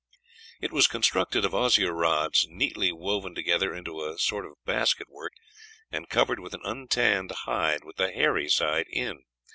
It 0.61 0.71
was 0.71 0.87
constructed 0.87 1.45
of 1.45 1.53
osier 1.53 1.93
rods 1.93 2.47
neatly 2.49 2.91
woven 2.91 3.35
together 3.35 3.71
into 3.71 4.03
a 4.03 4.17
sort 4.17 4.47
of 4.47 4.53
basket 4.65 5.07
work, 5.11 5.33
and 5.91 6.09
covered 6.09 6.39
with 6.39 6.55
an 6.55 6.61
untanned 6.63 7.29
hide 7.45 7.83
with 7.83 7.97
the 7.97 8.11
hairy 8.11 8.49
side 8.49 8.87
in. 8.89 9.25